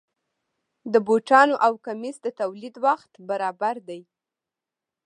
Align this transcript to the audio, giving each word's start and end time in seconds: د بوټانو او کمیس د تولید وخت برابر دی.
د 0.91 0.93
بوټانو 1.07 1.55
او 1.65 1.73
کمیس 1.85 2.17
د 2.23 2.27
تولید 2.39 2.75
وخت 2.85 3.11
برابر 3.29 3.75
دی. 3.87 4.01